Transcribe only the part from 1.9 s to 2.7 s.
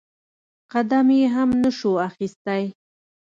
اخيستى.